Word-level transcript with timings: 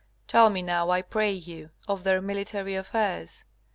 Tell 0.25 0.49
me 0.49 0.63
now, 0.63 0.89
I 0.89 1.03
pray 1.03 1.31
you, 1.31 1.69
of 1.87 2.03
their 2.03 2.23
military 2.23 2.73
affairs. 2.73 3.45